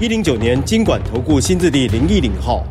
[0.00, 2.66] 一零九年金管投顾新字第零一零号。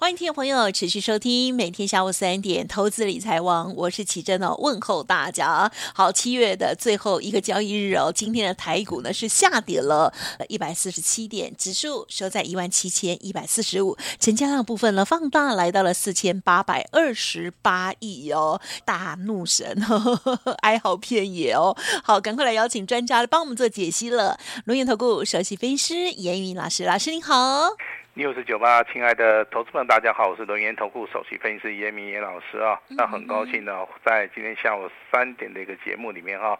[0.00, 5.70] 欢迎听众朋友持续收听每天下午三点投资理财网，我是奇珍哦，问候大家。
[5.94, 10.10] 好，七月的最后一个交易日哦，今天的台股呢是下跌了
[10.48, 21.76] 一百四十七点，指数收在一万七千一百四十五，成交量部分呢放大来到了四千八百二十八亿哦，大怒神呵呵，哀嚎遍野哦。
[22.02, 24.40] 好，赶快来邀请专家来帮我们做解析了。
[24.64, 27.76] 轮源投顾首席分析师严云老师，老师您好。
[28.20, 32.78] 六四九八，亲爱的投资朋友，大家好，我是轮源投顾首席分析师严明严老师啊。
[32.90, 36.54] 那很高兴呢，在今天下午三点的一个节目里面啊，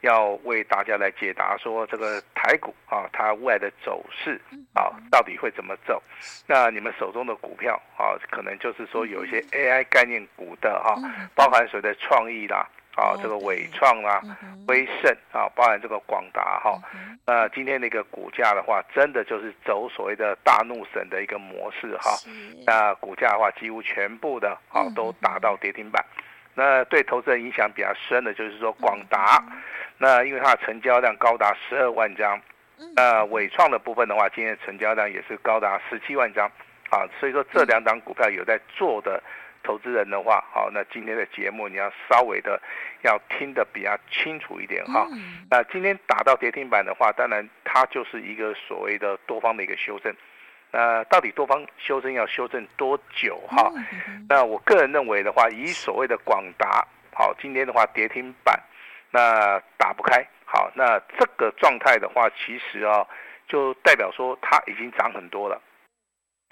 [0.00, 4.40] 要为大家来解答说这个台股啊，它未来的走势
[4.74, 6.02] 啊，到底会怎么走？
[6.48, 10.96] 那你们手中的股票啊，可能就是说有一些 AI 概念股的哈，
[11.36, 12.68] 包含所谓的创意啦。
[12.96, 14.22] 啊，这个伟创啊、
[14.68, 16.80] 威盛啊，包含这个广达哈，
[17.26, 22.12] 那今天那个股价的话，真的就是走所谓的大怒神的一个模式哈。
[22.64, 26.04] 那股价的话，几乎全部的啊都达到跌停板。
[26.54, 29.42] 那对投资人影响比较深的就是说广达，
[29.98, 32.40] 那因为它的成交量高达十二万张，
[32.94, 36.48] 那伟创的部分的话，今天成交量也是高达十七万张。
[36.90, 39.20] 啊，所以说这两档股票有在做的。
[39.64, 42.60] 投资人的话，好，那今天的节目你要稍微的
[43.02, 45.08] 要听得比较清楚一点哈。
[45.50, 50.14] 那今天打到跌停板的话，当然它就是一个所谓的多方的一个修正。
[50.70, 53.72] 那到底多方修正要修正多久哈？
[54.28, 58.60] 那我个人认为的话，以所谓的广达，好，今天的话跌停板，
[59.10, 63.06] 那打不开，好，那这个状态的话，其实啊，
[63.46, 65.60] 就代表说它已经涨很多了。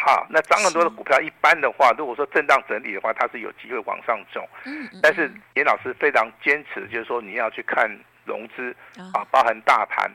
[0.04, 4.44] 好，那涨很多的股票，一般的话，如果说震荡整理的话，它是有机会往上走。
[4.64, 7.88] 嗯，但是严老师非常坚持，就是说你要去看
[8.24, 8.74] 融资
[9.14, 10.10] 啊，包含大盘。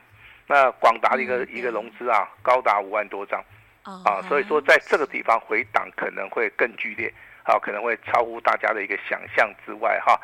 [0.46, 3.42] 那广达的一个一个融资啊，高达五万多张
[3.84, 10.20] 啊，所以说在这个地方回档可能会更剧烈，啊，可能会超乎大家的一个想象之外哈。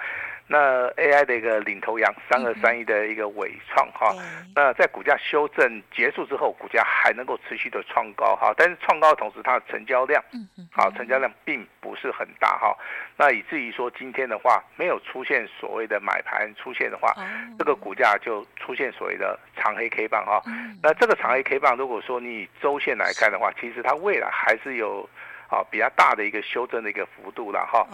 [0.47, 4.13] 那 AI 的一个领头羊三二三一的一个尾创哈，
[4.53, 10.21] 那在股价修正结束之后，股价还能够持续的创高哈，但是创高的同时，它的成交量，
[10.71, 12.77] 好，成交量并不是很大哈，
[13.17, 17.13] 那以至于说今天的话没有出现所谓的买盘出现的话，
[17.57, 20.41] 这个股价就出现所谓的长黑 K 棒哈，
[20.81, 25.09] 那这个长黑 K 棒如果说你以周线来看的话，其实它未来还是有。
[25.53, 27.87] 啊，比较大的一个修正的一个幅度了哈。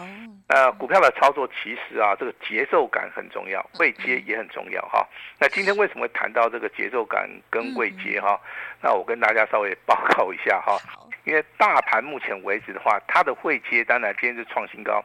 [0.48, 5.06] 呃，股票的操作其实啊，这个节奏感很重要，位阶也很重要哈。
[5.38, 8.40] 那今天为什么会谈到这个节奏感跟位阶哈？
[8.80, 10.78] 那我跟大家稍微报告一下哈。
[11.24, 15.04] 因为大盘目前为止的话，它的位阶当然今天是创新高，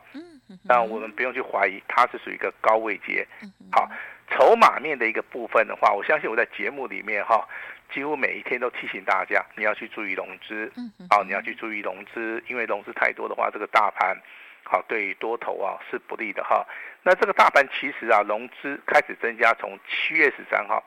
[0.63, 3.27] 那我们不用去怀疑它是属于一个高位阶。
[3.69, 3.89] 好，
[4.29, 7.47] 筹码面的一个部分的话，我相信我在节目里面哈。
[7.93, 10.69] 几乎每一天都提醒大家，你要去注意融资，
[11.07, 14.17] 好，你要去注意融资，因为融资太多的话，这个大盘，
[14.63, 16.65] 好，对于多头啊是不利的哈。
[17.03, 20.83] 那这个大盘其实啊，融资开始增加，从七月十三号，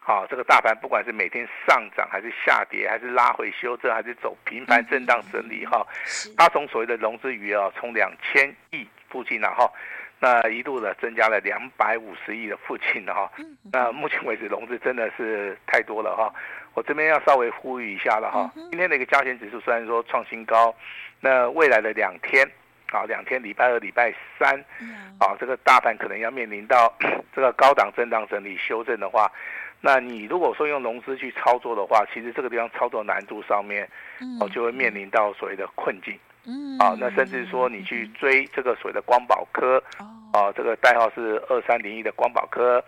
[0.00, 5.86] 好，这个大盘不管是每天上涨还是下跌，还是拉回修正，还是走平盘震荡整理哈，
[6.36, 9.72] 它从所谓的融资余额从两千亿附近然后。
[10.24, 13.28] 那一度的增加了两百五十亿的附近的哈，
[13.72, 16.32] 那目前为止融资真的是太多了哈，
[16.74, 18.48] 我这边要稍微呼吁一下了哈。
[18.70, 20.72] 今天的一个加权指数虽然说创新高，
[21.18, 22.48] 那未来的两天
[22.92, 24.54] 啊，两天礼拜二、礼拜三，
[25.18, 26.96] 啊，这个大盘可能要面临到
[27.34, 29.28] 这个高档震荡整理修正的话，
[29.80, 33.88] 那你如果说用融资去操作的话，其实这个地方操作难度上面，
[34.40, 36.16] 哦，就会面临到所谓的困境。
[36.46, 39.82] 嗯，啊，那甚至说你去追这个所谓的光宝科，
[40.32, 42.82] 啊，这个代号是二三零一的光宝科，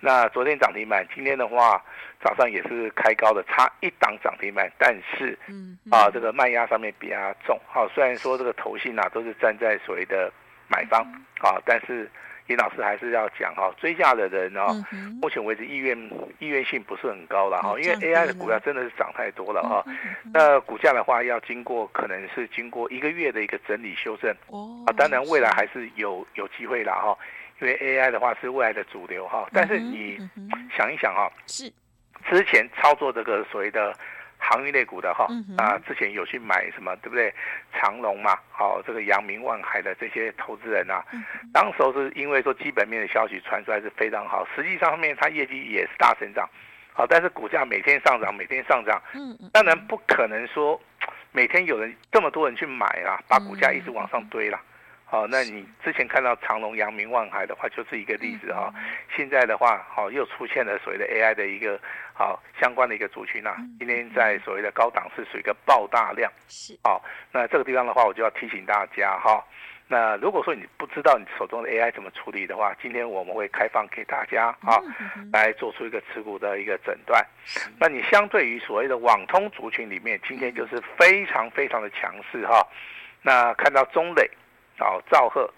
[0.00, 1.82] 那昨天涨停板，今天的话
[2.22, 7.16] 早上也是开高的，差一档涨停板，但是，嗯啊，这个卖压上面比较
[7.46, 10.32] 重，好，虽然说这个投信啊都是站在所谓的
[10.68, 11.02] 买方，
[11.40, 12.10] 啊，但是。
[12.48, 14.74] 严老师还是要讲哈，追价的人哦，
[15.20, 15.96] 目前为止意愿
[16.38, 19.84] 意愿性不是很高了哈，因为 AI 的股票真的是涨太多了哈。
[20.32, 24.30] 那股价的话，要经过可能是经过一个月的一个整理修正，
[24.86, 27.16] 啊，当然未来还是有有机会了哈，
[27.60, 29.46] 因为 AI 的话是未来的主流哈。
[29.52, 30.18] 但是你
[30.76, 31.70] 想一想哈，是
[32.30, 33.94] 之前操作这个所谓的
[34.38, 35.26] 航运类股的哈，
[35.58, 37.34] 啊，之前有去买什么，对不对？
[37.72, 41.04] 长隆嘛，好，这个阳明万海的这些投资人啊，
[41.52, 46.48] 当时候是因为说基本面的消息传出来是非常好，实际上面它业绩也是大成长，
[46.92, 50.80] 好，但是股价每天上涨，每天上涨，嗯当然不可能说
[51.32, 54.58] 每天有人这么多人去买啦，把股价一直往上堆了。
[55.10, 58.70] 好，那你之前看到长隆、阳明、万海的话，就是一个例子哈。
[59.16, 61.80] 现在的话，好又出现了所谓的 AI 的一个
[62.12, 63.56] 好相关的一个族群呐。
[63.78, 66.78] 今天在所谓的高档是属于一个爆大量，是。
[66.84, 67.02] 好，
[67.32, 69.42] 那这个地方的话，我就要提醒大家哈。
[69.86, 74.76] 那如果说你不知道你手中的 AI 怎么处理的话，今天我们会开放给大家啊，
[75.32, 77.26] 来做出一个持股的一个诊断。
[77.80, 82.62] 那你相对于所谓的网通族群里面，今天就是非常非常的强势哈。
[83.22, 84.30] 那看到中磊。
[84.80, 85.50] 哦，兆赫，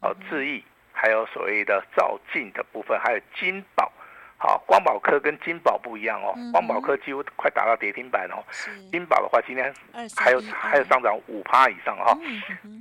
[0.00, 0.62] 哦，智易，
[0.92, 3.90] 还有所谓的兆进的部分，还有金宝，
[4.36, 8.42] 好，光宝科跟金宝不一样哦，光宝科几乎快打到跌停板哦，
[8.90, 9.72] 金宝的话今天
[10.16, 12.16] 还有还有上涨五趴以上哈，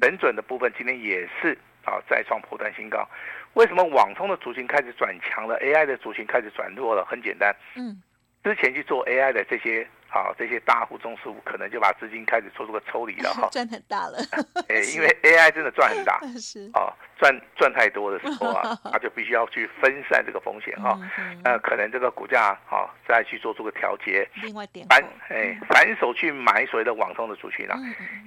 [0.02, 3.08] 神准的部分今天也是啊再创破断新高，
[3.54, 7.06] 为什么网通的族群开始转强了，AI 的族群开始转弱了？
[7.06, 8.02] 很简单，嗯，
[8.44, 9.88] 之前去做 AI 的这些。
[10.16, 14.20] 好，这些大户、中实户可能就把资金开始做出个抽离了 哈，赚很大了。
[14.70, 20.96] 哎，因为 AI 真的赚很大， 是哦，赚赚太多的时候啊，他就必须要去分散这个风险哈。
[21.44, 24.30] 那可能这个股价啊再去做出个调节。
[24.44, 27.76] 另外点反哎反手去买所谓的网通的族群啊，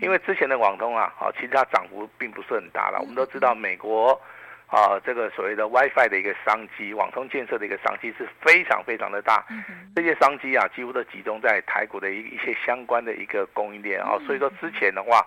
[0.03, 2.99] 因为之前的网通啊，好其实它涨幅并不是很大了。
[2.99, 4.21] 我们都知道美国。
[4.69, 9.47] 啊，这个所谓的 WiFi 的一个商机，网通建设的一个商机是非常非常的大。
[9.95, 14.19] 这些商机啊，几乎都集中在台股的一一些相关的一个供应链啊。
[14.27, 15.25] 所以说之前的话，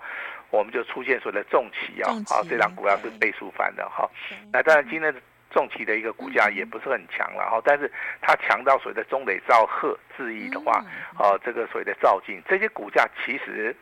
[0.50, 4.10] 我们就出现所谓的重企啊，啊，这档股票是倍数翻的哈。
[4.52, 5.22] 那当然今天的
[5.52, 7.90] 重企的一个股价也不是很强了哈，但是
[8.22, 10.84] 它强到所谓的中磊、兆赫、智易的话，
[11.18, 13.74] 啊，这个所谓的兆进这些股价，其实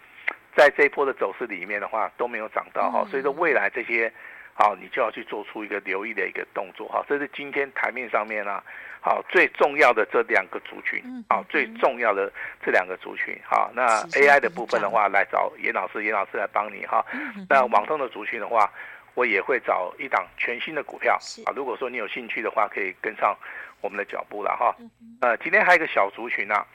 [0.55, 3.03] 在这一波的走势里面的话都没有涨到哈。
[3.09, 4.13] 所以说未来这些。
[4.59, 8.63] 好，你就要去做出一个留意的一个动作哈，这是今天台面上面啊，
[8.99, 10.99] 好最重要的这两个族群，
[11.29, 12.31] 好最重要的
[12.65, 17.05] 这两个族群，好那 AI 的部分的话，来找严老师，严老师来帮你哈。
[17.47, 18.67] 那网通的族群的话，
[19.13, 21.15] 我也会找一档全新的股票
[21.45, 21.53] 啊。
[21.55, 23.37] 如果说你有兴趣的话，可以跟上
[23.79, 24.75] 我们的脚步了哈。
[25.21, 26.65] 呃，今天还有一个小族群呢，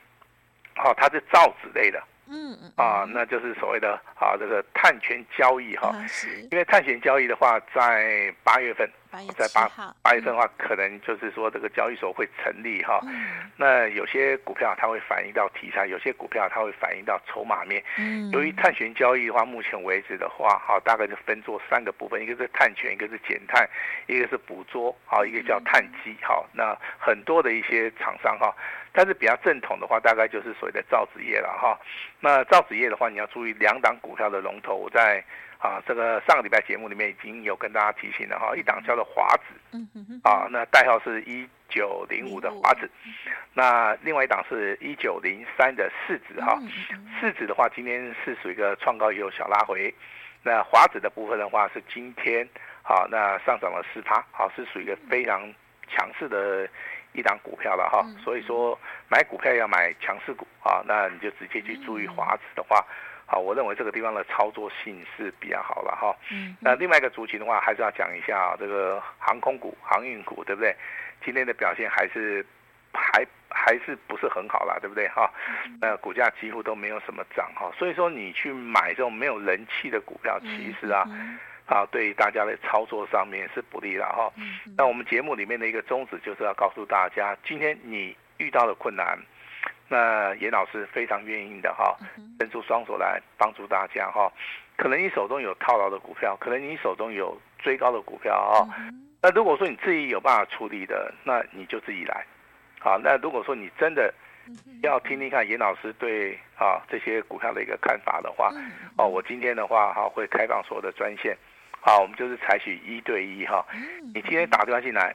[0.77, 2.01] 好，它是造纸类的。
[2.29, 5.95] 嗯嗯啊，那就是所谓的啊这个碳权交易哈，
[6.51, 8.89] 因为碳权交易的话，在八月份，
[9.37, 9.69] 在八
[10.03, 13.01] 八月份的话，可能就是说这个交易所会成立哈。
[13.57, 17.83] 那有些股票它会反映到题材，有些股票它会反映到筹码面。
[18.33, 23.69] 由于碳权交易的话，目前为止的话，哈，大概就分做三个部分，一个是碳权，一个是减碳，
[24.07, 28.55] 一个是捕捉，好，一个叫碳基，好，那很多的一些厂商哈。
[28.95, 31.79] 但是比较正统的话，大概就是所谓的造纸业了哈。
[32.21, 35.25] 那造纸业的话，你要注意两档股票的龙头，我在
[35.63, 38.55] 啊这个上个礼拜节目里面已经有跟大家提醒了哈。
[38.57, 39.79] 一档叫做华子，
[40.25, 42.91] 啊，那代号是一九零五的华子。
[43.55, 46.61] 那另外一档是一九零三的市值哈。
[47.21, 49.95] 世纸的话，今天是属于一个创高也有小拉回。
[50.43, 52.47] 那华子的部分的话，是今天
[52.83, 55.43] 好那上涨了四趴，好是属于一个非常
[55.89, 56.69] 强势的。
[57.15, 62.83] 一档股票了哈，所以说买股票要买强势股啊，那你就直接去注意华子的话，
[63.33, 66.15] 好，我认为这个地方的操作性是比较好了哈。
[66.31, 70.77] 嗯那另外一个族群的话，还是要讲一下这个航空股、航运股，对不对？
[71.25, 72.45] 今天的表现还是
[72.93, 75.33] 还还是不是很好啦，对不对哈？
[75.81, 81.09] 那股价几乎都没有什么涨哈，所以说你去买这种没有人气的股票，其实啊。
[81.65, 84.31] 啊，对大家的操作上面是不利的哈。
[84.77, 89.19] 那我们节目里面的一个宗旨就是要告诉大家，今天你遇到的困难，
[89.93, 91.95] 那严老师非常愿意的哈，
[92.41, 94.33] 伸出双手来帮助大家哈。
[94.79, 98.65] 可能你手中有套牢的股票，可能你手中有追高的股票啊。
[99.21, 102.25] 那如果说你自己有办法处理的，那你就自己来。
[102.81, 104.13] 好，那如果说你真的
[104.83, 108.51] 要听听看严老师对啊这些股票的一个看法的话，
[108.97, 111.37] 哦，我今天的话哈会开放所有的专线。
[111.83, 113.63] 好，我们就是采取一对一哈。
[114.15, 115.15] 你今天打电话进来，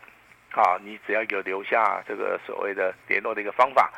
[0.50, 3.92] 好，你只要有留下这个所谓的联络的一个方法，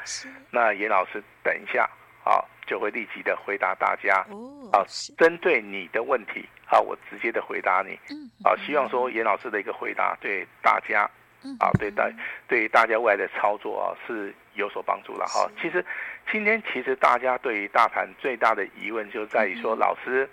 [0.52, 1.90] 那严老师等一下，
[2.24, 4.26] 啊，就会立即的回答大家。
[4.72, 4.84] 啊，
[5.18, 8.00] 针对你的问题，好，我直接的回答你。
[8.10, 11.10] 嗯，啊，希望说严老师的一个回答对大家，
[11.60, 12.10] 啊，对大
[12.48, 15.50] 对大家未来的操作啊是有所帮助了哈。
[15.62, 15.84] 其实
[16.32, 20.30] 今天其实大家对于大盘最大的疑问就在于说，老师。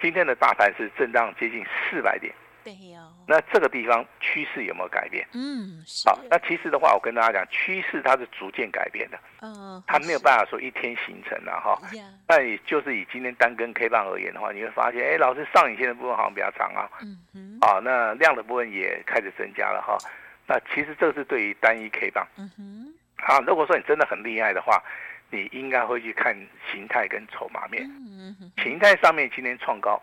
[0.00, 2.32] 今天的大盘是震荡接近四百点，
[2.64, 3.12] 对哦。
[3.28, 5.26] 那这个地方趋势有没有改变？
[5.34, 9.18] 嗯，好，那其实的话，我跟大家讲，趋势它是逐渐改变的。
[9.42, 11.78] 嗯，它没有办法说一天形成的哈。
[12.26, 16.88] 那也就是以今天单根 K 棒而言的话，你会发现，哎，老师上影线的部分好像比较长啊。
[17.02, 17.58] 嗯嗯。
[17.60, 19.98] 啊，那量的部分也开始增加了哈。
[20.46, 22.26] 那其实这是对于单一 K 棒。
[22.38, 22.94] 嗯哼。
[23.16, 24.82] 啊，如果说你真的很厉害的话，
[25.30, 26.34] 你应该会去看
[26.72, 27.84] 形态跟筹码面。
[27.84, 28.52] 嗯哼。
[28.62, 30.00] 形态上面今天创高。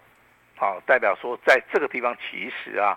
[0.62, 2.96] 好，代表说在这个地方其实啊，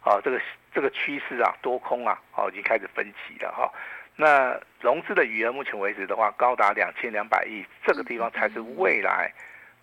[0.00, 0.40] 啊这个
[0.74, 3.72] 这个趋势啊多空啊，好已经开始分歧了哈。
[4.16, 9.32] 那融资的余额目前为止的话，高达两千两百亿，这个地方才是未来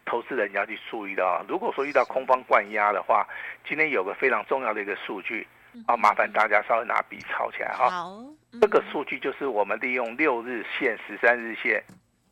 [0.03, 1.39] 投资人要去注意的啊。
[1.47, 3.25] 如果说遇到空方灌压的话，
[3.65, 5.47] 今天有个非常重要的一个数据
[5.87, 7.89] 啊，麻烦大家稍微拿笔抄起来哈。
[7.89, 8.25] 好，
[8.59, 11.81] 这个数据就是我们利用六日线、十三日线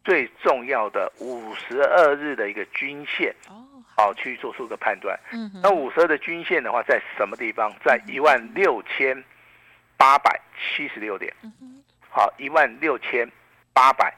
[0.03, 3.33] 最重要的五十二日的一个均线。
[3.99, 5.19] 好，去做出个判断。
[5.33, 7.69] 嗯，那五十二的均线的话，在什么地方？
[7.83, 9.21] 在一万六千
[9.97, 11.33] 八百七十六点。
[11.43, 13.29] 嗯，好，一万六千
[13.73, 14.13] 八百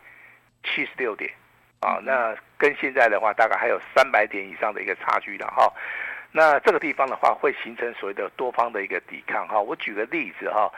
[0.63, 1.31] 七十六点。
[1.79, 5.73] 啊，那跟现在的话，大概还有三百点以上的一个差距了哈。
[6.31, 9.59] 那这个地方的话，会形成所谓的多方的一个抵抗哈。
[9.59, 10.71] 我举个例子哈，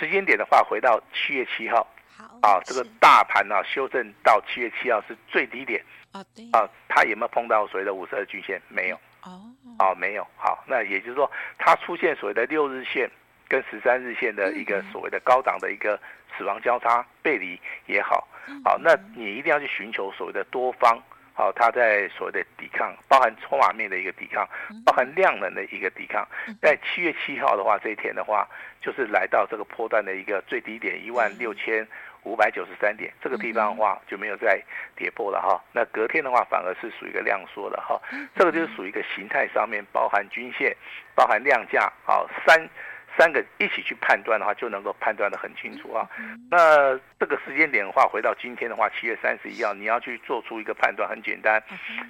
[0.00, 1.86] 时间点的话，回到七月七号。
[2.16, 2.24] 好。
[2.42, 5.80] 啊，这个大盘呢，修正到七月七号是最低点。
[6.12, 8.60] 啊，对啊，它有没有碰到所谓的五十二均线？
[8.68, 9.42] 没有哦，
[9.78, 10.26] 哦，没有。
[10.36, 13.10] 好，那也就是说，它出现所谓的六日线
[13.46, 16.00] 跟十三日线的一个所谓的高档的一个
[16.36, 18.26] 死亡交叉背离也好，
[18.64, 20.98] 好，那你一定要去寻求所谓的多方，
[21.34, 24.48] 好，它在所谓的抵抗，包含筹码面的一个抵抗，
[24.86, 26.26] 包含量能的一个抵抗。
[26.62, 28.48] 在七月七号的话，这一天的话，
[28.80, 31.86] 就是来到这个波段的一个最低点一万六千。
[32.28, 34.62] 五百九十三点，这个地方的话就没有再
[34.94, 35.58] 跌破了哈。
[35.72, 37.98] 那隔天的话反而是属于一个量缩的哈。
[38.36, 40.76] 这个就是属于一个形态上面包含均线、
[41.14, 42.68] 包含量价，好三
[43.16, 46.06] 三个一起去判断的话，就能够判断的很清楚啊。
[46.50, 51.62] 那这个时间点的话，回到今天的话，七月三十一号，你要去做出一个判断，很简单，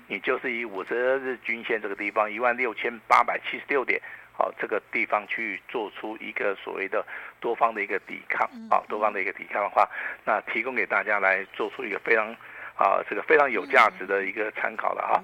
[0.08, 4.02] 你就是以五十日均线这个地方一万六千八百七十六点。
[4.38, 7.04] 好，这个地方去做出一个所谓的
[7.40, 9.84] 多方的一个抵抗，啊，多方的一个抵抗的话，
[10.24, 12.32] 那提供给大家来做出一个非常
[12.76, 15.20] 啊，这个非常有价值的一个参考了哈。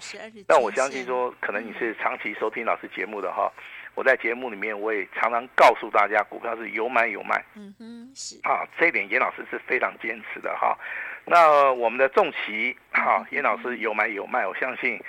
[0.48, 3.48] 但我相信说，可能你是长期收听老师节目的哈，
[3.94, 7.40] 我在节目里面我也常常告诉大家，股票是有买有卖。
[7.54, 10.76] 嗯哼，是啊，这一点严老师是非常坚持的哈。
[11.24, 15.00] 那我们的重骑哈，严老师有买有卖，我相信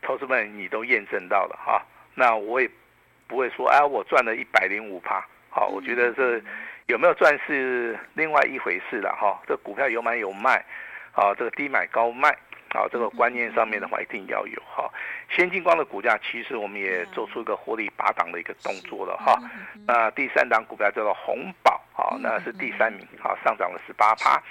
[0.00, 1.84] 投资们你都验证到了哈。
[2.14, 2.70] 那我也。
[3.30, 6.42] 不会说，哎，我赚了一百零五趴，好，我觉得这
[6.86, 9.40] 有没有赚是另外一回事了哈。
[9.46, 10.56] 这股票有买有卖，
[11.12, 12.28] 啊，这个低买高卖，
[12.70, 14.90] 啊，这个观念上面的话一定要有哈。
[15.30, 19.38] 先进光的股价其实我们也做出一个获利拔档的一个动作了哈。
[19.86, 24.42] 那第三档股票叫做红宝，好，那是第三名，好，上涨了十八趴。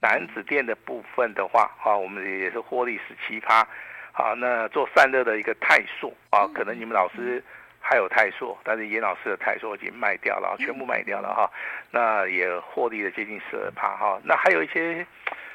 [0.00, 3.66] 楠梓电的部分的话，啊，我们也是获利十七趴。
[4.12, 7.42] 好，那做散热的一个泰硕，啊，可能你们老师。
[7.80, 11.50] 还有泰硕，但是严老师的泰硕已经卖掉了，全部卖掉了哈。
[11.90, 14.20] 那也获利了接近十二趴哈。
[14.22, 15.04] 那还有一些，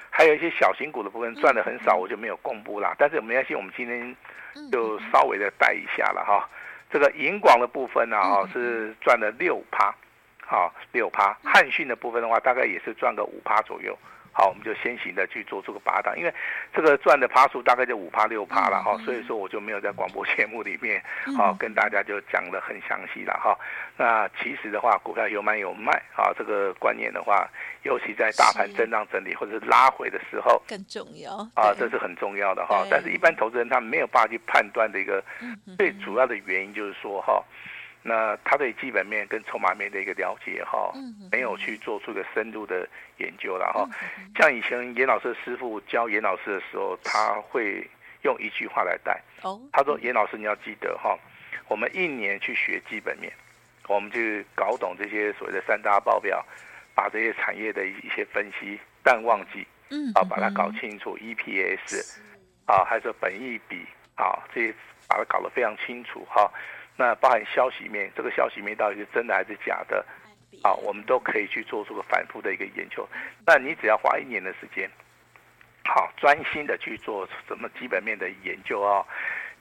[0.10, 2.94] 还有一些小型股的部分赚的很少，我就没有公布啦。
[2.98, 4.16] 但是没关系，我们今天
[4.72, 6.50] 就稍微的带一下了哈。
[6.92, 9.94] 这个银广的部分呢，哈是赚了六趴，
[10.46, 11.38] 好六趴。
[11.44, 13.98] 汉讯的部分的话，大概也是赚个五趴左右。
[14.38, 16.34] 好，我们就先行的去做这个八档，因为
[16.74, 21.02] 这个赚的趴数大概就五趴六趴了哈，所以说我就没有在广播节目里面
[21.38, 23.58] 好跟大家就讲的很详细了哈。
[23.96, 27.50] 那其实的话，股票有买有卖啊，这个观念的话，
[27.84, 32.86] 尤其在大盘震荡整理或者是拉回的时候更重要啊，这是很重要的哈。
[32.92, 35.24] 但是一般投资人他没有办法去判断的一个
[35.78, 37.42] 最主要的原因就是说哈。
[38.08, 40.94] 那他对基本面跟筹码面的一个了解哈，
[41.32, 43.90] 没有去做出一个深入的研究了哈。
[44.38, 47.84] 像以前严老师的师傅教严老师的时候，他会
[48.22, 49.20] 用一句话来带。
[49.74, 51.18] 他说：“严老师，你要记得哈，
[51.68, 53.34] 我们一年去学基本面，
[53.88, 56.46] 我们去搞懂这些所谓的三大报表，
[56.94, 59.66] 把这些产业的一些分析，淡旺季，
[60.14, 62.20] 啊，把它搞清楚，EPS，
[62.68, 63.84] 啊，还是本益比，
[64.14, 64.76] 啊，这些
[65.08, 66.48] 把它搞得非常清楚哈。”
[66.98, 70.06] 那包含消息面，这个消息面到底是真的还是假的？
[70.64, 73.08] 啊，我们都可以去做出个反复的一个研究。
[73.46, 74.90] 那你只要花一年的时间，
[75.84, 79.06] 好，专心的去做什么基本面的研究啊，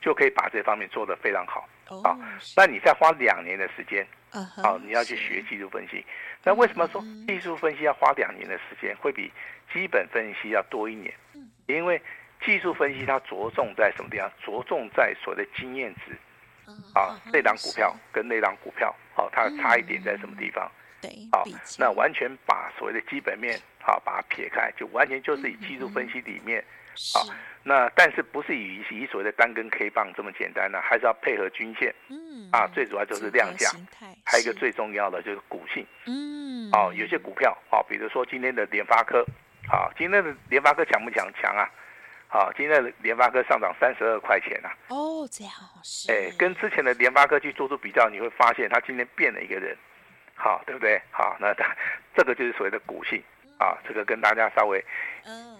[0.00, 1.68] 就可以把这方面做得非常好。
[2.04, 2.16] 啊，
[2.56, 6.04] 那你再花两年的时间，啊，你要去学技术分析。
[6.44, 9.30] 那为什么说技术分析要花两年的时间，会比
[9.72, 11.12] 基本分析要多一年？
[11.66, 12.00] 因为
[12.44, 14.30] 技术分析它着重在什么地方？
[14.42, 16.16] 着重在所谓的经验值。
[16.94, 20.71] 啊，那档股票跟那档股票，好，它的差异点在什么地方？
[21.00, 21.44] 对，好，
[21.78, 26.64] 那完全把所谓的基本面，好，把它撇开，就完全就是以技术分析里面，
[27.12, 27.26] 好，
[27.62, 30.80] 那但是不是以以所谓的单根 K 棒这么简单呢？
[30.80, 33.71] 还是要配合均线，嗯，啊，最主要就是量价，
[34.25, 39.23] 还有一个最重要的就是股性，嗯，哦，有些股票，啊，比如说今天的联发科，
[39.68, 41.30] 啊，今天的联发科强不强？
[41.35, 41.68] 强啊！
[42.28, 44.68] 好，今天的联发科上涨三十二块钱啊。
[44.88, 45.52] 哦，这样
[45.84, 46.10] 是。
[46.10, 49.76] 哎，跟之前的联发科去做出比较，你会发现它今天变了一个人，
[50.34, 51.00] 好，对不对？
[51.12, 51.72] 好，那它
[52.16, 53.22] 这个就是所谓的股性
[53.58, 54.84] 啊，这个跟大家稍微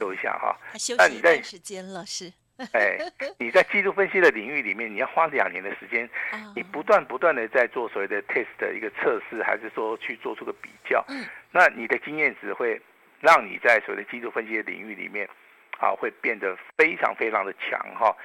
[0.01, 0.59] 说一下哈。
[0.99, 2.33] 那你在时间了是？
[2.73, 2.99] 哎，
[3.39, 6.11] 你在技术分析的领域里面，你要花两年的时间，
[6.57, 11.05] 你不断不断的在做所谓的 test 的一个测试，还是说去做出个比较？
[11.53, 12.81] 那你的经验值会
[13.21, 15.29] 让你在所谓的技术分析的领域里面。
[15.79, 18.17] 啊，会变得非常非常的强哈，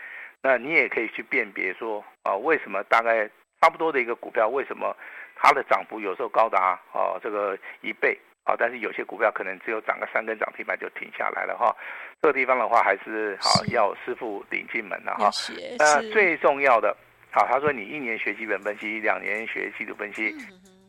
[0.42, 3.30] 那你也可以去辨别说啊，为什么大概
[3.60, 4.96] 差不多的一个股票，为什么
[5.36, 11.76] 它的涨幅有时候高达啊这个一倍啊，但是有些股票可能只有涨个三根涨停板就停下来了哈。
[12.22, 15.30] 这个地方的话，还是好要师傅领进门了哈。
[15.78, 16.96] 那最重要的，
[17.32, 20.34] 好，他说你一年学基本分析，两年学技术分析，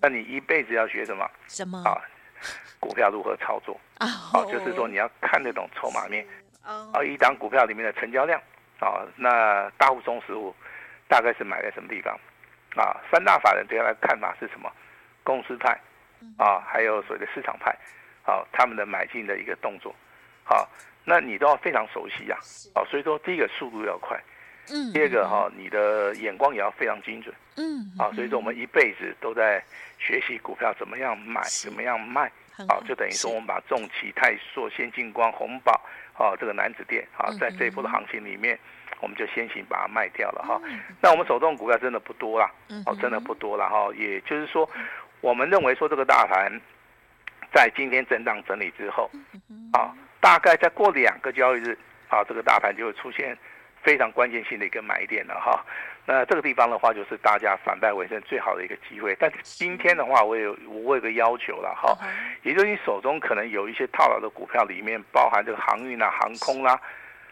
[0.00, 1.28] 那你一辈子要学什么？
[1.48, 2.00] 什么啊？
[2.78, 4.06] 股票如何操作啊？
[4.06, 6.26] 好就是说你要看得懂筹码面。
[6.62, 8.40] 啊，一档股票里面的成交量，
[8.78, 10.54] 啊，那大户、中实户
[11.08, 12.18] 大概是买在什么地方？
[12.76, 14.70] 啊，三大法人对他的看法是什么？
[15.24, 15.76] 公司派，
[16.38, 17.76] 啊，还有所谓的市场派，
[18.24, 19.94] 啊，他们的买进的一个动作，
[20.44, 20.68] 好，
[21.04, 22.36] 那你都要非常熟悉呀，
[22.74, 24.16] 啊，所以说第一个速度要快，
[24.68, 29.60] 嗯，第二个哈，你的眼光也要非常精准，嗯，啊，所以说我们一辈子都在
[29.98, 32.30] 学习股票怎么样买，怎么样卖，
[32.68, 35.80] 啊，就等于说我们把重企、泰硕、先进光、红宝。
[36.20, 38.58] 哦，这个男子店啊，在这一波的行情里面，
[39.00, 40.60] 我们就先行把它卖掉了哈。
[41.00, 42.44] 那我们手中股票真的不多了，
[42.84, 43.88] 哦，真的不多了哈。
[43.96, 44.68] 也就是说，
[45.22, 46.60] 我们认为说这个大盘
[47.54, 49.10] 在今天震荡整理之后，
[49.72, 51.78] 啊，大概再过两个交易日，
[52.10, 53.34] 啊，这个大盘就会出现
[53.82, 55.64] 非常关键性的一个买点了哈。
[56.12, 59.16] 那这个地方的话，就是大家反败为胜最好的一个机会。
[59.20, 61.96] 但是今天的话，我有我有个要求了哈，
[62.42, 66.76] 也就是你手中可能有一些套牢的股票，里面包含这个航运啦、航空啦，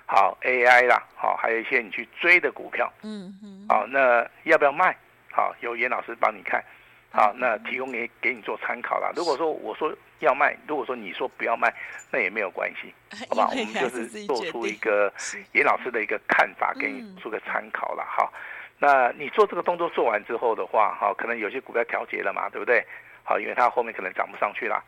[0.07, 4.97] 好 AI 啦，好，还有一些你去追的股票，嗯嗯，好，那要不要卖？
[5.33, 6.65] 好，由严老师帮你看，
[7.11, 9.11] 好，那提供给给你做参考啦。
[9.17, 11.75] 如果说我说要卖，如果说你说不要卖，
[12.13, 12.95] 那也没有关系，
[13.29, 13.49] 好吧？
[13.51, 15.13] 我们就是做出一个
[15.53, 18.31] 严老师的一个看法，给你做个参考了哈。
[18.79, 22.85] 那你做这个动作做完之后的话，哈，可能有些股票调节了嘛，对不对？
[23.25, 24.83] 好，因为它后面可能涨不上去了。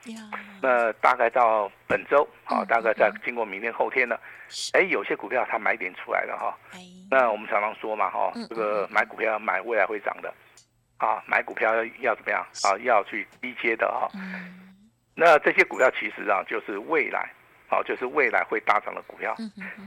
[0.63, 4.19] 那大概到本周，好，大概在经过明天后天了，
[4.73, 6.57] 哎，有些股票它买点出来了哈。
[7.11, 10.33] 那我们常常说嘛，哈，这个买股票要买未来会涨的，
[10.97, 12.79] 啊，买股票要要怎么样啊？
[12.83, 14.09] 要去低阶的哈。
[15.15, 17.31] 那这些股票其实啊，就是未来，
[17.69, 19.37] 啊，就是未来会大涨的股票。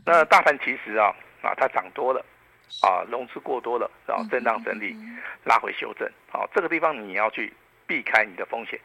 [0.06, 1.12] 那大盘其实啊，
[1.42, 2.24] 啊，它涨多了。
[2.82, 4.96] 啊，融资过多了，然后震荡整理，
[5.44, 6.10] 拉回修正。
[6.32, 7.54] 好，这个地方你要去
[7.86, 8.80] 避开你的风险。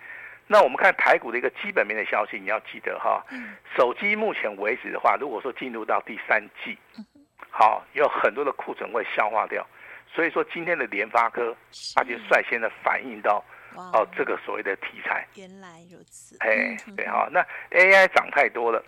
[0.46, 3.24] 那我们看台股的一个基本面的消息，你要记得哈，
[3.76, 6.78] 手机目前为止的话，如果说进入到第三季，
[7.50, 9.66] 好，有很多的库存会消化掉，
[10.10, 11.54] 所以说今天的联发科，
[11.94, 15.26] 它就率先的反映到哦这个所谓的题材。
[15.34, 16.36] 原来如此。
[16.40, 18.82] 哎，对哈，那 AI 涨太多了，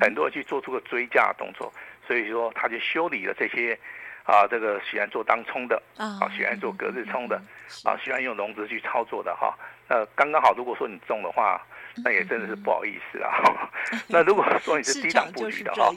[0.00, 1.72] 很多人去做出个追加的动作，
[2.06, 3.78] 所以说他就修理了这些。
[4.26, 7.40] 啊，这个喜欢做当冲的啊，喜欢做隔日冲的
[7.84, 9.56] 啊，喜欢用融资去操作的哈。
[9.88, 11.64] 那刚刚好，如果说你中的话，
[12.04, 13.70] 那也真的是不好意思啊。
[14.10, 15.92] 那如果说你是低档布局的哈，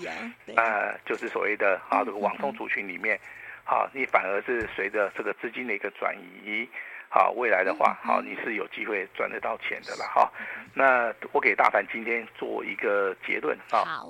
[0.55, 3.19] 呃，就是所谓的啊，这个网通族群里面，
[3.63, 6.15] 好，你反而是随着这个资金的一个转
[6.45, 6.69] 移，
[7.09, 10.31] 好，未来的话，好，你是有机会赚得到钱的了哈。
[10.75, 14.03] 那我给大盘今天做一个结论啊，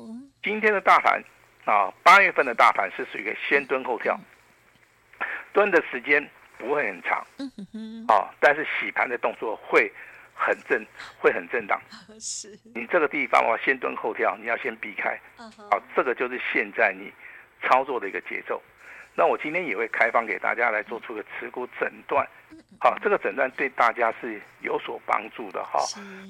[0.43, 1.23] 今天的大盘。
[1.69, 4.19] 啊，八月份的大盘是属于一个先蹲后跳，
[5.53, 6.27] 蹲的时间
[6.57, 7.19] 不会很长，
[8.07, 9.91] 啊，但是洗盘的动作会
[10.33, 10.83] 很震，
[11.19, 11.79] 会很震荡。
[12.19, 15.11] 是，你这个地方的话，先蹲后跳，你要先避开。
[15.37, 17.13] 啊，这个就是现在你
[17.61, 18.59] 操作的一个节奏。
[19.13, 22.27] 那我今天也会开放给大家来做出个持股诊断，
[22.79, 25.79] 好，这个诊断对大家是有所帮助的哈。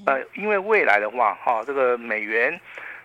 [0.05, 2.59] 呃，因为未来的话，哈，这个美元。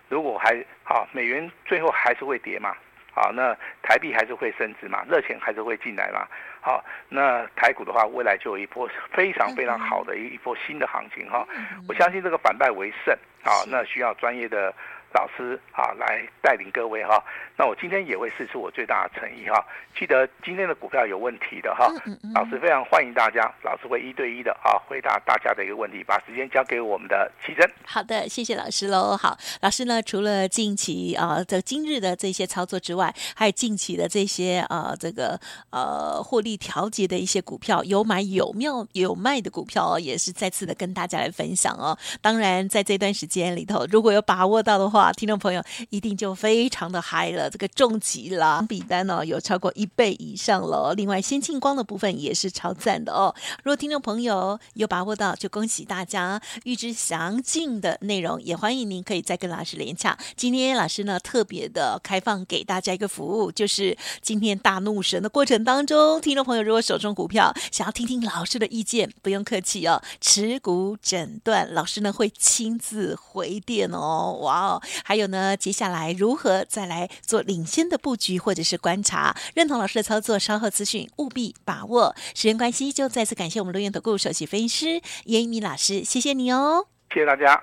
[0.09, 2.75] 如果还好，美元最后还是会跌嘛？
[3.13, 5.05] 好，那台币还是会升值嘛？
[5.07, 6.27] 热钱还是会进来嘛？
[6.59, 11.47] 好，那台股的话，未来就有一波非常非常好的一一波新的行情哈。
[11.87, 14.73] 我相信这个反败为胜啊，那需要专业的
[15.15, 17.23] 老师啊来带领各位哈。
[17.57, 19.65] 那我今天也会试出我最大的诚意哈。
[19.97, 21.87] 记得今天的股票有问题的哈，
[22.33, 26.03] 老师非常欢迎大家，老师会一对一的啊回答大家的一个问题。
[26.03, 27.71] 把时间交给我们的奇珍。
[27.85, 29.15] 好的，谢谢老师喽。
[29.15, 41.97] 好，老师呢，除了近期啊的今日的这些操作之外，还有近期的这些啊这个呃获利调节的一些股票，有买有妙有卖的股票哦，也是再次的跟大家来分享哦。
[42.21, 47.49] 当然，在这段时间里头，如果有把握到的话，听众朋友一定就非常的嗨了。
[47.49, 50.93] 这个重疾啦，比单呢、哦、有超过一倍以上了。
[50.95, 53.33] 另外，先进光的部分也是超赞的哦。
[53.63, 56.41] 如果听众朋友有把握到，就恭喜大家。
[56.63, 60.17] 预知详尽的内容，也欢迎您可以再跟老师连洽。
[60.35, 74.39] 今天老师呢特别的开放给大家一个服务，就是今天大怒神的过程当中，听众朋友如果手中股票想要听听老师的意见，不用客气哦，持股诊断，老师呢会亲自回电哦。
[74.41, 82.15] 哇哦，还有呢，接下来如何再来做领先的布局或者是观察，认同老师的操作，稍后资讯务必把握。
[82.33, 87.61] 时间关系，就再次感谢我们录音投顾首席分析师严一鸣老师，谢谢你哦，谢谢大家。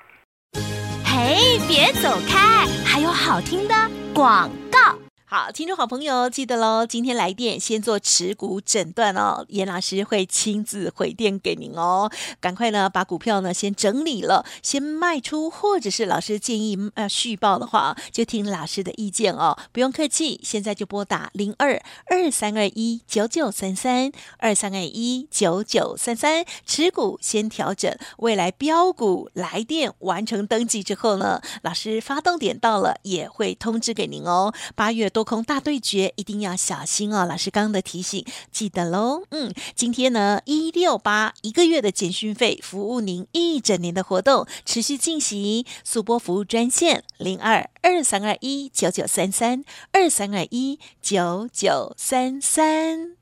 [1.04, 3.74] 嘿，别走开，还有好听的
[4.14, 5.01] 广告。
[5.34, 12.10] 好，听众好朋友记得喽，今天来电先做持股诊断哦，严老师会亲自回电给您哦。
[12.38, 34.52] 赶快呢，把股票呢先整理了，先卖出，或者是老师建议呃续报的话，就听老师的意见哦，不用客气，现在就拨打零二二三二一九九三三二三二一九九三三，持股先调整，未来标股来电完成登记之后呢，老师发动点到了也会通知给您哦。
[34.74, 35.21] 八月多。
[35.22, 37.24] 多空大对决，一定要小心哦！
[37.24, 39.22] 老师刚刚的提醒，记得喽。
[39.30, 53.21] 嗯，今天呢，一六八一个月的简讯费，服务您一整年的活动持续进行，速播服务专线零二二三二一九九三三二三二一九九三三。